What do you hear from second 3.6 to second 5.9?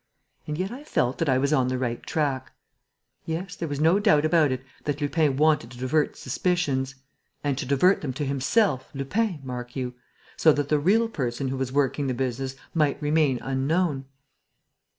was no doubt about it that Lupin wanted to